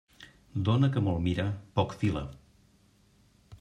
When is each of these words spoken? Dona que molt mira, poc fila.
Dona 0.69 0.89
que 0.95 1.03
molt 1.09 1.23
mira, 1.27 1.47
poc 1.81 1.97
fila. 2.03 2.25